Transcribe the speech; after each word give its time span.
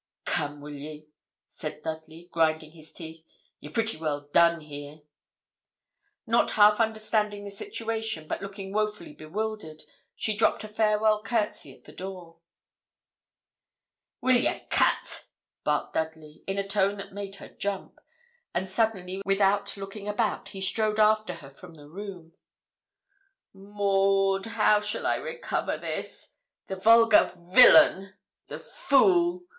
'Come, 0.25 0.61
will 0.61 0.73
ye?' 0.73 1.09
said 1.47 1.83
Dudley, 1.83 2.27
grinding 2.31 2.71
his 2.71 2.91
teeth. 2.91 3.23
'You're 3.59 3.71
pretty 3.71 3.97
well 3.97 4.21
done 4.33 4.61
here.' 4.61 5.01
Not 6.25 6.49
half 6.57 6.79
understanding 6.79 7.45
the 7.45 7.51
situation, 7.51 8.27
but 8.27 8.41
looking 8.41 8.73
woefully 8.73 9.13
bewildered, 9.13 9.83
she 10.15 10.35
dropped 10.35 10.63
a 10.63 10.67
farewell 10.67 11.21
courtesy 11.21 11.71
at 11.75 11.83
the 11.83 11.91
door. 11.91 12.39
'Will 14.21 14.37
ye 14.37 14.65
cut?' 14.71 15.25
barked 15.63 15.93
Dudley, 15.93 16.43
in 16.47 16.57
a 16.57 16.67
tone 16.67 16.97
that 16.97 17.13
made 17.13 17.35
her 17.35 17.49
jump; 17.49 17.99
and 18.55 18.67
suddenly, 18.67 19.21
without 19.23 19.77
looking 19.77 20.07
about, 20.07 20.49
he 20.49 20.61
strode 20.61 20.99
after 20.99 21.35
her 21.45 21.49
from 21.51 21.75
the 21.75 21.87
room. 21.87 22.33
'Maud, 23.53 24.47
how 24.47 24.79
shall 24.79 25.05
I 25.05 25.17
recover 25.17 25.77
this? 25.77 26.33
The 26.65 26.75
vulgar 26.75 27.31
villain 27.37 28.15
the 28.47 28.57
fool! 28.57 29.43